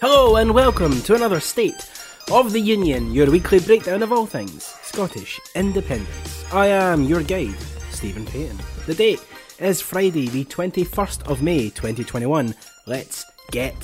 Hello 0.00 0.36
and 0.36 0.54
welcome 0.54 1.02
to 1.02 1.16
another 1.16 1.40
State 1.40 1.90
of 2.30 2.52
the 2.52 2.60
Union, 2.60 3.12
your 3.12 3.28
weekly 3.28 3.58
breakdown 3.58 4.00
of 4.00 4.12
all 4.12 4.26
things 4.26 4.62
Scottish 4.82 5.40
independence. 5.56 6.44
I 6.52 6.68
am 6.68 7.02
your 7.02 7.24
guide, 7.24 7.58
Stephen 7.90 8.24
Paton. 8.24 8.56
The 8.86 8.94
date 8.94 9.20
is 9.58 9.80
Friday, 9.80 10.28
the 10.28 10.44
21st 10.44 11.28
of 11.28 11.42
May 11.42 11.70
2021. 11.70 12.54
Let's 12.86 13.24
get 13.50 13.74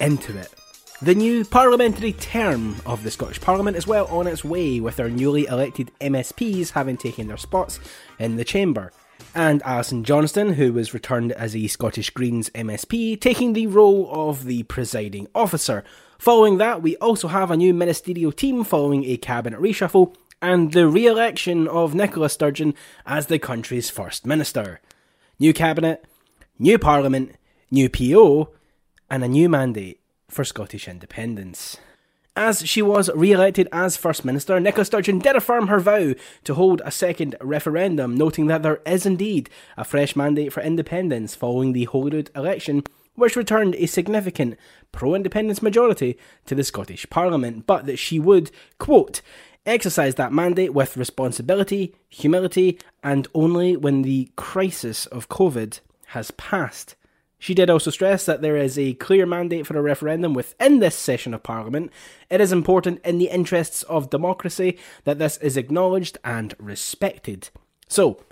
into 0.00 0.38
it. 0.38 0.54
The 1.02 1.16
new 1.16 1.44
parliamentary 1.44 2.12
term 2.12 2.76
of 2.86 3.02
the 3.02 3.10
Scottish 3.10 3.40
Parliament 3.40 3.76
is 3.76 3.84
well 3.84 4.06
on 4.06 4.28
its 4.28 4.44
way, 4.44 4.78
with 4.78 5.00
our 5.00 5.08
newly 5.08 5.46
elected 5.46 5.90
MSPs 6.00 6.70
having 6.70 6.96
taken 6.96 7.26
their 7.26 7.36
spots 7.36 7.80
in 8.20 8.36
the 8.36 8.44
chamber. 8.44 8.92
And 9.34 9.62
Alison 9.62 10.04
Johnstone, 10.04 10.54
who 10.54 10.72
was 10.72 10.94
returned 10.94 11.32
as 11.32 11.54
a 11.54 11.66
Scottish 11.66 12.10
Greens 12.10 12.50
MSP, 12.50 13.20
taking 13.20 13.52
the 13.52 13.66
role 13.66 14.08
of 14.10 14.44
the 14.44 14.64
presiding 14.64 15.28
officer. 15.34 15.84
Following 16.18 16.58
that, 16.58 16.82
we 16.82 16.96
also 16.96 17.28
have 17.28 17.50
a 17.50 17.56
new 17.56 17.72
ministerial 17.72 18.32
team 18.32 18.64
following 18.64 19.04
a 19.04 19.16
cabinet 19.16 19.60
reshuffle 19.60 20.14
and 20.40 20.72
the 20.72 20.86
re 20.88 21.06
election 21.06 21.68
of 21.68 21.94
Nicola 21.94 22.28
Sturgeon 22.28 22.74
as 23.06 23.26
the 23.26 23.38
country's 23.38 23.90
First 23.90 24.26
Minister. 24.26 24.80
New 25.38 25.52
cabinet, 25.52 26.04
new 26.58 26.78
parliament, 26.78 27.36
new 27.70 27.88
PO, 27.88 28.50
and 29.10 29.22
a 29.22 29.28
new 29.28 29.48
mandate 29.48 30.00
for 30.28 30.44
Scottish 30.44 30.88
independence. 30.88 31.76
As 32.40 32.64
she 32.64 32.82
was 32.82 33.10
re 33.16 33.32
elected 33.32 33.66
as 33.72 33.96
First 33.96 34.24
Minister, 34.24 34.60
Nicola 34.60 34.84
Sturgeon 34.84 35.18
did 35.18 35.34
affirm 35.34 35.66
her 35.66 35.80
vow 35.80 36.14
to 36.44 36.54
hold 36.54 36.80
a 36.84 36.92
second 36.92 37.34
referendum, 37.40 38.16
noting 38.16 38.46
that 38.46 38.62
there 38.62 38.80
is 38.86 39.04
indeed 39.04 39.50
a 39.76 39.82
fresh 39.82 40.14
mandate 40.14 40.52
for 40.52 40.62
independence 40.62 41.34
following 41.34 41.72
the 41.72 41.86
Holyrood 41.86 42.30
election, 42.36 42.84
which 43.16 43.34
returned 43.34 43.74
a 43.74 43.86
significant 43.86 44.56
pro 44.92 45.16
independence 45.16 45.62
majority 45.62 46.16
to 46.46 46.54
the 46.54 46.62
Scottish 46.62 47.10
Parliament, 47.10 47.66
but 47.66 47.86
that 47.86 47.98
she 47.98 48.20
would, 48.20 48.52
quote, 48.78 49.20
exercise 49.66 50.14
that 50.14 50.32
mandate 50.32 50.72
with 50.72 50.96
responsibility, 50.96 51.92
humility, 52.08 52.78
and 53.02 53.26
only 53.34 53.76
when 53.76 54.02
the 54.02 54.30
crisis 54.36 55.06
of 55.06 55.28
COVID 55.28 55.80
has 56.10 56.30
passed. 56.30 56.94
She 57.38 57.54
did 57.54 57.70
also 57.70 57.90
stress 57.90 58.26
that 58.26 58.42
there 58.42 58.56
is 58.56 58.78
a 58.78 58.94
clear 58.94 59.24
mandate 59.24 59.66
for 59.66 59.78
a 59.78 59.82
referendum 59.82 60.34
within 60.34 60.80
this 60.80 60.96
session 60.96 61.32
of 61.32 61.44
Parliament. 61.44 61.92
It 62.30 62.40
is 62.40 62.50
important 62.50 63.00
in 63.04 63.18
the 63.18 63.30
interests 63.30 63.84
of 63.84 64.10
democracy 64.10 64.76
that 65.04 65.18
this 65.18 65.36
is 65.38 65.56
acknowledged 65.56 66.18
and 66.24 66.54
respected. 66.58 67.50
So, 67.86 68.24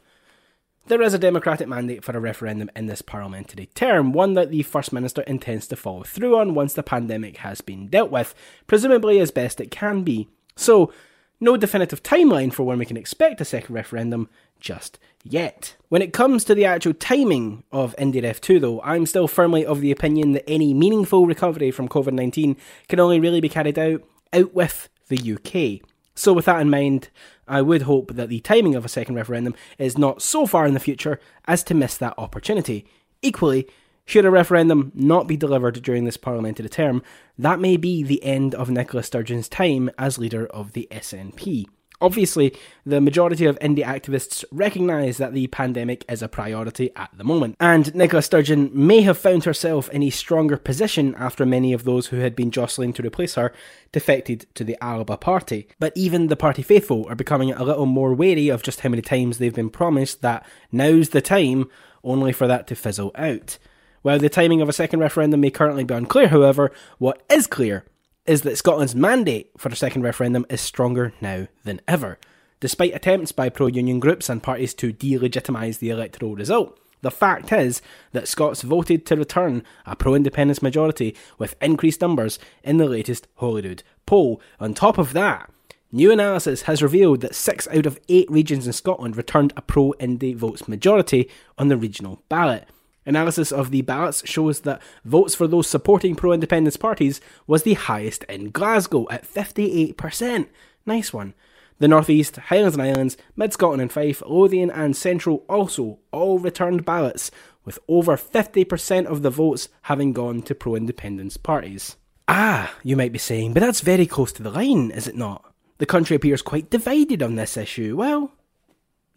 there 0.89 1.03
is 1.03 1.15
a 1.15 1.19
democratic 1.19 1.67
mandate 1.67 2.05
for 2.05 2.17
a 2.17 2.21
referendum 2.21 2.71
in 2.77 2.87
this 2.87 3.03
parliamentary 3.03 3.67
term, 3.75 4.13
one 4.13 4.35
that 4.35 4.51
the 4.51 4.63
First 4.63 4.93
Minister 4.93 5.23
intends 5.23 5.67
to 5.69 5.77
follow 5.77 6.05
through 6.05 6.39
on 6.39 6.55
once 6.55 6.75
the 6.75 6.83
pandemic 6.85 7.39
has 7.39 7.61
been 7.61 7.89
dealt 7.89 8.11
with, 8.11 8.35
presumably 8.69 9.19
as 9.19 9.33
best 9.33 9.61
it 9.61 9.71
can 9.71 10.03
be. 10.03 10.29
So, 10.57 10.93
no 11.41 11.57
definitive 11.57 12.03
timeline 12.03 12.53
for 12.53 12.65
when 12.65 12.79
we 12.79 12.87
can 12.87 12.97
expect 12.97 13.41
a 13.41 13.45
second 13.45 13.75
referendum 13.75 14.29
just 14.61 14.99
yet. 15.23 15.77
When 15.89 16.03
it 16.03 16.13
comes 16.13 16.45
to 16.45 16.55
the 16.55 16.65
actual 16.65 16.95
timing 16.95 17.63
of 17.73 17.95
IndyRef 17.97 18.41
2, 18.41 18.59
though, 18.61 18.81
I'm 18.83 19.07
still 19.07 19.29
firmly 19.29 19.65
of 19.65 19.81
the 19.81 19.93
opinion 19.93 20.33
that 20.33 20.49
any 20.49 20.73
meaningful 20.73 21.27
recovery 21.27 21.71
from 21.71 21.89
COVID 21.89 22.13
19 22.13 22.57
can 22.89 23.01
only 23.01 23.21
really 23.21 23.41
be 23.41 23.49
carried 23.49 23.79
out 23.79 24.03
out 24.33 24.55
with 24.55 24.89
the 25.09 25.33
UK. 25.35 25.87
So, 26.15 26.33
with 26.33 26.47
that 26.47 26.61
in 26.61 26.71
mind, 26.71 27.11
I 27.47 27.63
would 27.63 27.83
hope 27.83 28.15
that 28.15 28.29
the 28.29 28.41
timing 28.41 28.75
of 28.75 28.85
a 28.85 28.89
second 28.89 29.15
referendum 29.17 29.55
is 29.79 29.99
not 29.99 30.23
so 30.23 30.47
far 30.47 30.67
in 30.67 30.75
the 30.75 30.81
future 30.81 31.21
as 31.47 31.63
to 31.65 31.75
miss 31.75 31.97
that 31.99 32.15
opportunity. 32.17 32.87
Equally, 33.23 33.69
should 34.07 34.25
a 34.25 34.31
referendum 34.31 34.93
not 34.95 35.27
be 35.27 35.37
delivered 35.37 35.83
during 35.83 36.05
this 36.05 36.17
parliamentary 36.17 36.69
term, 36.69 37.03
that 37.37 37.61
may 37.61 37.77
be 37.77 38.03
the 38.03 38.23
end 38.25 38.55
of 38.55 38.71
Nicola 38.71 39.03
Sturgeon's 39.03 39.49
time 39.49 39.91
as 39.99 40.17
leader 40.17 40.47
of 40.47 40.73
the 40.73 40.89
SNP. 40.91 41.67
Obviously, 42.01 42.55
the 42.85 43.01
majority 43.01 43.47
of 43.47 43.59
indie 43.59 43.83
activists 43.83 44.45
recognise 44.53 45.17
that 45.17 45.33
the 45.33 45.47
pandemic 45.47 46.05
is 46.11 46.21
a 46.21 46.29
priority 46.29 46.91
at 46.95 47.11
the 47.17 47.25
moment, 47.25 47.57
and 47.59 47.95
Nicola 47.95 48.21
Sturgeon 48.21 48.71
may 48.75 49.01
have 49.01 49.17
found 49.17 49.45
herself 49.45 49.89
in 49.89 50.03
a 50.03 50.11
stronger 50.11 50.59
position 50.59 51.15
after 51.17 51.47
many 51.47 51.73
of 51.73 51.85
those 51.85 52.09
who 52.09 52.19
had 52.19 52.37
been 52.37 52.51
jostling 52.51 52.93
to 52.93 53.03
replace 53.03 53.35
her 53.35 53.53
defected 53.93 54.47
to 54.55 54.63
the 54.63 54.77
Alba 54.83 55.17
party. 55.17 55.69
But 55.79 55.95
even 55.97 56.27
the 56.27 56.37
party 56.37 56.63
faithful 56.63 57.07
are 57.09 57.15
becoming 57.15 57.53
a 57.53 57.65
little 57.65 57.87
more 57.87 58.13
wary 58.13 58.51
of 58.51 58.63
just 58.63 58.81
how 58.81 58.91
many 58.91 59.03
times 59.03 59.39
they've 59.39 59.55
been 59.55 59.71
promised 59.71 60.21
that 60.21 60.47
now's 60.71 61.11
the 61.11 61.23
time, 61.23 61.71
only 62.05 62.33
for 62.33 62.47
that 62.47 62.67
to 62.67 62.77
fizzle 62.77 63.11
out. 63.15 63.59
While 64.07 64.21
the 64.21 64.29
timing 64.29 64.61
of 64.61 64.69
a 64.69 64.73
second 64.73 65.01
referendum 65.01 65.41
may 65.41 65.51
currently 65.51 65.83
be 65.83 65.93
unclear, 65.93 66.29
however, 66.29 66.71
what 66.99 67.25
is 67.29 67.49
clear 67.49 67.85
is 68.25 68.43
that 68.43 68.57
Scotland's 68.57 68.95
mandate 68.95 69.51
for 69.59 69.69
a 69.69 69.75
second 69.75 70.03
referendum 70.03 70.47
is 70.49 70.61
stronger 70.61 71.13
now 71.21 71.49
than 71.65 71.81
ever. 71.89 72.21
Despite 72.61 72.95
attempts 72.95 73.33
by 73.33 73.49
pro 73.49 73.67
union 73.67 73.99
groups 73.99 74.29
and 74.29 74.41
parties 74.41 74.75
to 74.75 74.93
delegitimise 74.93 75.81
the 75.81 75.91
electoral 75.91 76.37
result, 76.37 76.79
the 77.03 77.11
fact 77.11 77.51
is 77.51 77.83
that 78.13 78.29
Scots 78.29 78.63
voted 78.63 79.07
to 79.07 79.17
return 79.17 79.65
a 79.85 79.97
pro 79.97 80.15
independence 80.15 80.63
majority 80.63 81.17
with 81.37 81.57
increased 81.61 82.01
numbers 82.01 82.39
in 82.63 82.77
the 82.77 82.87
latest 82.87 83.27
Holyrood 83.41 83.83
poll. 84.07 84.41
On 84.61 84.73
top 84.73 84.99
of 84.99 85.15
that, 85.15 85.51
new 85.91 86.13
analysis 86.13 86.63
has 86.63 86.81
revealed 86.81 87.23
that 87.23 87.35
six 87.35 87.67
out 87.73 87.87
of 87.87 87.99
eight 88.09 88.31
regions 88.31 88.69
in 88.69 88.73
Scotland 88.73 89.17
returned 89.17 89.53
a 89.57 89.63
pro 89.63 89.95
Indy 89.99 90.33
votes 90.33 90.69
majority 90.69 91.29
on 91.59 91.67
the 91.67 91.77
regional 91.77 92.23
ballot. 92.29 92.69
Analysis 93.07 93.53
of 93.53 93.71
the 93.71 93.83
ballots 93.83 94.29
shows 94.29 94.61
that 94.61 94.83
votes 95.05 95.35
for 95.35 95.47
those 95.47 95.69
supporting 95.69 96.17
pro 96.17 96.33
independence 96.33 96.77
parties 96.77 97.21
was 97.47 97.63
the 97.63 97.75
highest 97.75 98.25
in 98.25 98.51
Glasgow 98.51 99.07
at 99.11 99.25
58%. 99.27 100.49
Nice 100.85 101.13
one. 101.13 101.35
The 101.79 101.89
North 101.89 102.11
East, 102.11 102.37
Highlands 102.37 102.75
and 102.75 102.83
Islands, 102.83 103.17
Mid 103.37 103.53
Scotland 103.53 103.83
and 103.83 103.93
Fife, 103.93 104.23
Lothian 104.27 104.71
and 104.71 104.97
Central 104.97 105.45
also 105.49 105.99
all 106.11 106.39
returned 106.39 106.85
ballots, 106.85 107.31
with 107.65 107.79
over 107.87 108.17
50% 108.17 109.07
of 109.07 109.23
the 109.23 109.31
votes 109.31 109.69
having 109.83 110.13
gone 110.13 110.43
to 110.43 110.55
pro 110.55 110.75
independence 110.75 111.37
parties. 111.37 111.97
Ah, 112.29 112.75
you 112.83 112.97
might 112.97 113.13
be 113.13 113.19
saying, 113.19 113.53
but 113.53 113.61
that's 113.61 113.81
very 113.81 114.07
close 114.07 114.33
to 114.33 114.43
the 114.43 114.51
line, 114.51 114.91
is 114.91 115.07
it 115.07 115.17
not? 115.17 115.53
The 115.79 115.87
country 115.87 116.17
appears 116.17 116.43
quite 116.43 116.71
divided 116.71 117.23
on 117.23 117.37
this 117.37 117.57
issue. 117.57 117.97
Well, 117.97 118.33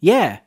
yeah, 0.00 0.40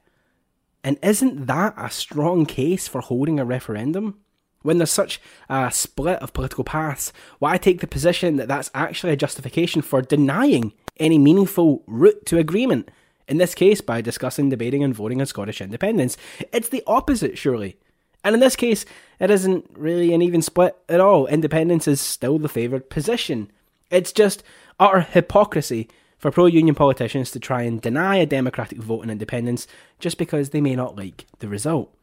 and 0.84 0.98
isn't 1.02 1.46
that 1.48 1.74
a 1.78 1.90
strong 1.90 2.46
case 2.46 2.88
for 2.88 3.02
holding 3.02 3.40
a 3.40 3.46
referendum? 3.46 4.20
When 4.62 4.78
there's 4.78 4.92
such 4.92 5.22
a 5.50 5.72
split 5.72 6.20
of 6.20 6.34
political 6.34 6.64
paths, 6.64 7.12
why 7.40 7.58
take 7.58 7.82
the 7.82 7.88
position 7.88 8.38
that 8.38 8.48
that's 8.48 8.72
actually 8.74 9.12
a 9.14 9.18
justification 9.18 9.82
for 9.82 10.02
denying 10.02 10.74
any 11.00 11.18
meaningful 11.18 11.84
route 11.86 12.26
to 12.28 12.38
agreement? 12.38 12.90
In 13.28 13.38
this 13.38 13.56
case, 13.56 13.82
by 13.82 14.02
discussing, 14.02 14.50
debating, 14.50 14.84
and 14.84 14.94
voting 14.94 15.22
on 15.22 15.28
Scottish 15.28 15.62
independence. 15.62 16.18
It's 16.52 16.70
the 16.70 16.84
opposite, 16.88 17.38
surely. 17.38 17.78
And 18.24 18.34
in 18.34 18.40
this 18.40 18.56
case, 18.56 18.86
it 19.20 19.30
isn't 19.30 19.70
really 19.76 20.14
an 20.14 20.22
even 20.22 20.42
split 20.42 20.78
at 20.88 21.00
all. 21.00 21.28
Independence 21.28 21.88
is 21.88 22.00
still 22.02 22.40
the 22.40 22.50
favoured 22.50 22.90
position. 22.90 23.52
It's 23.90 24.12
just 24.12 24.44
utter 24.80 25.02
hypocrisy 25.02 25.90
for 26.24 26.32
pro 26.32 26.46
union 26.46 26.74
politicians 26.74 27.32
to 27.32 27.38
try 27.38 27.64
and 27.64 27.82
deny 27.82 28.16
a 28.16 28.26
democratic 28.26 28.78
vote 28.78 29.02
in 29.02 29.10
independence 29.10 29.68
just 30.00 30.18
because 30.18 30.52
they 30.52 30.62
may 30.62 30.74
not 30.74 30.96
like 30.96 31.26
the 31.40 31.50
result. 31.50 31.94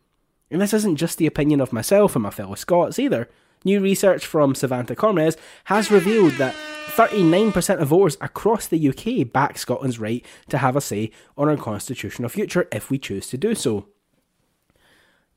And 0.50 0.60
this 0.60 0.74
isn't 0.74 0.96
just 0.96 1.16
the 1.16 1.26
opinion 1.26 1.58
of 1.58 1.72
myself 1.72 2.14
and 2.14 2.22
my 2.22 2.28
fellow 2.28 2.54
Scots 2.54 2.98
either. 2.98 3.30
New 3.64 3.80
research 3.80 4.26
from 4.26 4.52
Savanta 4.52 4.94
ComRes 4.94 5.38
has 5.64 5.90
revealed 5.90 6.32
that 6.32 6.54
39% 6.88 7.80
of 7.80 7.88
voters 7.88 8.18
across 8.20 8.66
the 8.66 8.90
UK 8.90 9.32
back 9.32 9.56
Scotland's 9.56 9.98
right 9.98 10.22
to 10.50 10.58
have 10.58 10.76
a 10.76 10.82
say 10.82 11.12
on 11.38 11.48
our 11.48 11.56
constitutional 11.56 12.28
future 12.28 12.68
if 12.70 12.90
we 12.90 12.98
choose 12.98 13.26
to 13.28 13.38
do 13.38 13.54
so. 13.54 13.88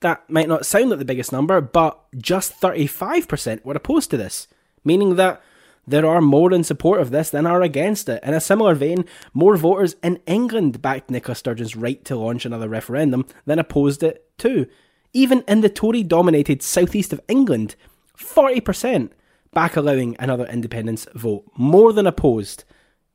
That 0.01 0.29
might 0.29 0.49
not 0.49 0.65
sound 0.65 0.89
like 0.89 0.99
the 0.99 1.05
biggest 1.05 1.31
number, 1.31 1.61
but 1.61 2.01
just 2.17 2.59
35% 2.59 3.63
were 3.63 3.75
opposed 3.75 4.11
to 4.11 4.17
this, 4.17 4.49
meaning 4.83 5.15
that 5.15 5.41
there 5.85 6.05
are 6.05 6.21
more 6.21 6.53
in 6.53 6.63
support 6.63 7.01
of 7.01 7.11
this 7.11 7.29
than 7.29 7.45
are 7.45 7.61
against 7.61 8.07
it. 8.07 8.23
In 8.23 8.33
a 8.33 8.39
similar 8.39 8.73
vein, 8.73 9.05
more 9.33 9.57
voters 9.57 9.95
in 10.03 10.19
England 10.25 10.81
backed 10.81 11.09
Nicola 11.09 11.35
Sturgeon's 11.35 11.75
right 11.75 12.03
to 12.05 12.15
launch 12.15 12.45
another 12.45 12.69
referendum 12.69 13.25
than 13.45 13.59
opposed 13.59 14.03
it 14.03 14.25
too. 14.37 14.67
Even 15.13 15.43
in 15.47 15.61
the 15.61 15.69
Tory 15.69 16.03
dominated 16.03 16.61
southeast 16.61 17.13
of 17.13 17.21
England, 17.27 17.75
40% 18.17 19.11
back 19.53 19.75
allowing 19.75 20.15
another 20.19 20.45
independence 20.47 21.07
vote, 21.13 21.45
more 21.57 21.93
than 21.93 22.07
opposed, 22.07 22.63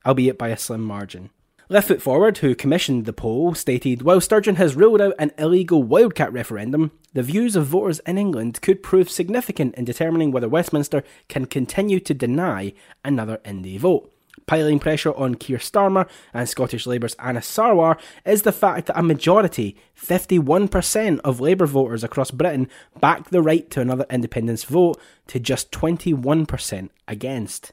albeit 0.06 0.38
by 0.38 0.48
a 0.48 0.56
slim 0.56 0.82
margin. 0.82 1.30
Left 1.70 1.88
Foot 1.88 2.00
Forward, 2.00 2.38
who 2.38 2.54
commissioned 2.54 3.04
the 3.04 3.12
poll, 3.12 3.52
stated 3.52 4.00
While 4.00 4.22
Sturgeon 4.22 4.56
has 4.56 4.74
ruled 4.74 5.02
out 5.02 5.12
an 5.18 5.32
illegal 5.36 5.82
wildcat 5.82 6.32
referendum, 6.32 6.92
the 7.12 7.22
views 7.22 7.56
of 7.56 7.66
voters 7.66 7.98
in 8.06 8.16
England 8.16 8.62
could 8.62 8.82
prove 8.82 9.10
significant 9.10 9.74
in 9.74 9.84
determining 9.84 10.30
whether 10.30 10.48
Westminster 10.48 11.02
can 11.28 11.44
continue 11.44 12.00
to 12.00 12.14
deny 12.14 12.72
another 13.04 13.38
Indy 13.44 13.76
vote. 13.76 14.10
Piling 14.46 14.78
pressure 14.78 15.14
on 15.14 15.34
Keir 15.34 15.58
Starmer 15.58 16.08
and 16.32 16.48
Scottish 16.48 16.86
Labour's 16.86 17.14
Anas 17.18 17.46
Sarwar 17.46 18.00
is 18.24 18.42
the 18.42 18.52
fact 18.52 18.86
that 18.86 18.98
a 18.98 19.02
majority, 19.02 19.76
51% 19.94 21.20
of 21.20 21.38
Labour 21.38 21.66
voters 21.66 22.02
across 22.02 22.30
Britain, 22.30 22.70
back 22.98 23.28
the 23.28 23.42
right 23.42 23.70
to 23.72 23.82
another 23.82 24.06
independence 24.08 24.64
vote 24.64 24.98
to 25.26 25.38
just 25.38 25.70
21% 25.70 26.88
against. 27.06 27.72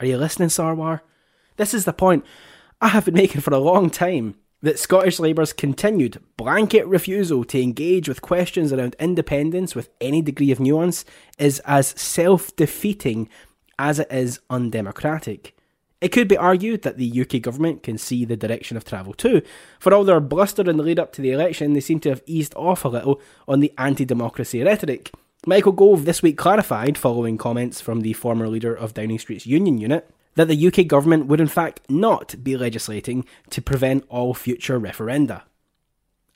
Are 0.00 0.06
you 0.06 0.16
listening, 0.16 0.48
Sarwar? 0.48 1.02
This 1.56 1.74
is 1.74 1.84
the 1.84 1.92
point 1.92 2.24
I 2.80 2.88
have 2.88 3.04
been 3.04 3.14
making 3.14 3.40
for 3.40 3.54
a 3.54 3.58
long 3.58 3.90
time 3.90 4.34
that 4.62 4.78
Scottish 4.78 5.20
Labour's 5.20 5.52
continued 5.52 6.22
blanket 6.36 6.86
refusal 6.86 7.44
to 7.44 7.60
engage 7.60 8.08
with 8.08 8.22
questions 8.22 8.72
around 8.72 8.96
independence 8.98 9.74
with 9.74 9.90
any 10.00 10.22
degree 10.22 10.50
of 10.50 10.58
nuance 10.58 11.04
is 11.38 11.60
as 11.60 11.88
self 11.88 12.54
defeating 12.56 13.28
as 13.78 13.98
it 13.98 14.10
is 14.10 14.40
undemocratic. 14.48 15.56
It 16.00 16.12
could 16.12 16.28
be 16.28 16.36
argued 16.36 16.82
that 16.82 16.98
the 16.98 17.20
UK 17.20 17.40
government 17.40 17.82
can 17.82 17.96
see 17.96 18.24
the 18.24 18.36
direction 18.36 18.76
of 18.76 18.84
travel 18.84 19.14
too. 19.14 19.42
For 19.78 19.94
all 19.94 20.04
their 20.04 20.20
bluster 20.20 20.68
in 20.68 20.76
the 20.76 20.82
lead 20.82 20.98
up 20.98 21.12
to 21.14 21.22
the 21.22 21.32
election, 21.32 21.72
they 21.72 21.80
seem 21.80 22.00
to 22.00 22.10
have 22.10 22.22
eased 22.26 22.54
off 22.54 22.84
a 22.84 22.88
little 22.88 23.20
on 23.48 23.60
the 23.60 23.72
anti 23.78 24.04
democracy 24.04 24.62
rhetoric. 24.62 25.10
Michael 25.46 25.72
Gove 25.72 26.06
this 26.06 26.22
week 26.22 26.38
clarified, 26.38 26.96
following 26.96 27.36
comments 27.36 27.80
from 27.80 28.00
the 28.00 28.14
former 28.14 28.48
leader 28.48 28.74
of 28.74 28.94
Downing 28.94 29.18
Street's 29.18 29.46
union 29.46 29.78
unit, 29.78 30.10
that 30.34 30.48
the 30.48 30.66
UK 30.66 30.86
government 30.86 31.26
would 31.26 31.40
in 31.40 31.46
fact 31.46 31.80
not 31.88 32.42
be 32.42 32.56
legislating 32.56 33.24
to 33.50 33.62
prevent 33.62 34.04
all 34.08 34.34
future 34.34 34.78
referenda. 34.80 35.42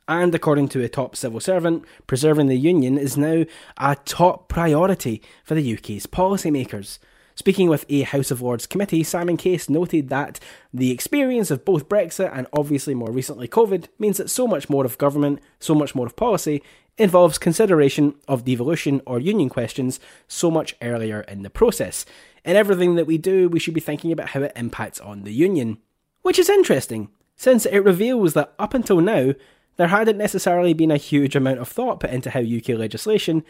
And 0.06 0.35
according 0.35 0.69
to 0.69 0.83
a 0.83 0.89
top 0.89 1.17
civil 1.17 1.39
servant, 1.39 1.85
preserving 2.06 2.47
the 2.47 2.56
Union 2.56 2.97
is 2.97 3.19
now 3.19 3.45
a 3.77 3.97
top 4.05 4.49
priority 4.49 5.21
for 5.45 5.55
the 5.55 5.75
UK's 5.75 6.06
policymakers. 6.06 6.99
Speaking 7.35 7.69
with 7.69 7.85
a 7.89 8.03
House 8.03 8.33
of 8.33 8.43
Lords 8.43 8.67
committee, 8.67 9.05
Simon 9.05 9.37
Case 9.37 9.69
noted 9.69 10.09
that 10.09 10.41
the 10.75 10.91
experience 10.91 11.53
of 11.53 11.65
both 11.65 11.89
Brexit 11.89 12.37
and 12.37 12.49
obviously 12.53 12.95
more 12.95 13.12
recently 13.12 13.47
COVID 13.47 13.87
means 13.99 14.17
that 14.17 14.31
so 14.31 14.49
much 14.49 14.69
more 14.69 14.85
of 14.85 14.99
government, 14.99 15.41
so 15.61 15.75
much 15.75 15.95
more 15.95 16.06
of 16.06 16.17
policy, 16.17 16.62
involves 16.99 17.39
consideration 17.39 18.15
of 18.27 18.45
devolution 18.45 19.00
or 19.06 19.21
union 19.21 19.49
questions 19.49 20.00
so 20.27 20.50
much 20.50 20.77
earlier 20.83 21.21
in 21.23 21.43
the 21.43 21.50
process. 21.50 22.05
In 22.45 22.56
everything 22.56 22.97
that 22.97 23.06
we 23.06 23.19
do, 23.19 23.49
we 23.49 23.59
should 23.59 23.75
be 23.75 23.81
thinking 23.81 24.12
about 24.12 24.31
how 24.31 24.43
it 24.43 24.53
impacts 24.56 25.00
on 25.00 25.23
the 25.23 25.33
union. 25.33 25.79
Which 26.23 26.39
is 26.39 26.50
interesting, 26.50 27.09
since 27.37 27.65
it 27.67 27.79
reveals 27.79 28.35
that 28.35 28.53
up 28.59 28.75
until 28.75 29.00
now, 29.00 29.35
there 29.77 29.89
hadn't 29.89 30.19
necessarily 30.19 30.75
been 30.75 30.91
a 30.91 30.97
huge 30.97 31.37
amount 31.37 31.61
of 31.61 31.69
thought 31.69 32.00
put 32.00 32.11
into 32.11 32.31
how 32.31 32.41
UK 32.41 32.71
legislation 32.71 33.45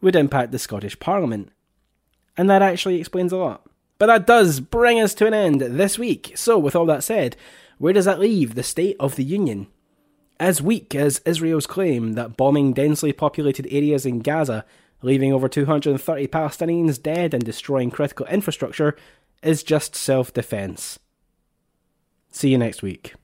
would 0.00 0.16
impact 0.16 0.50
the 0.50 0.58
Scottish 0.58 0.98
Parliament. 0.98 1.50
And 2.36 2.48
that 2.48 2.62
actually 2.62 2.98
explains 2.98 3.32
a 3.32 3.36
lot. 3.36 3.66
But 3.98 4.06
that 4.06 4.26
does 4.26 4.60
bring 4.60 4.98
us 4.98 5.14
to 5.14 5.26
an 5.26 5.34
end 5.34 5.60
this 5.60 5.98
week. 5.98 6.32
So, 6.34 6.58
with 6.58 6.74
all 6.74 6.86
that 6.86 7.04
said, 7.04 7.36
where 7.78 7.92
does 7.92 8.06
that 8.06 8.18
leave 8.18 8.54
the 8.54 8.62
State 8.62 8.96
of 8.98 9.16
the 9.16 9.24
Union? 9.24 9.68
As 10.40 10.60
weak 10.60 10.94
as 10.94 11.20
Israel's 11.24 11.66
claim 11.66 12.14
that 12.14 12.36
bombing 12.36 12.72
densely 12.72 13.12
populated 13.12 13.66
areas 13.70 14.04
in 14.04 14.20
Gaza 14.20 14.64
leaving 15.04 15.32
over 15.32 15.48
230 15.48 16.26
Palestinians 16.28 17.00
dead 17.00 17.34
and 17.34 17.44
destroying 17.44 17.90
critical 17.90 18.26
infrastructure, 18.26 18.96
is 19.42 19.62
just 19.62 19.94
self 19.94 20.32
defence. 20.32 20.98
See 22.32 22.48
you 22.48 22.58
next 22.58 22.82
week. 22.82 23.14